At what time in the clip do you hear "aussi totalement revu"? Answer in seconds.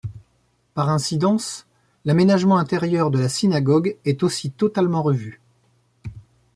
4.23-5.39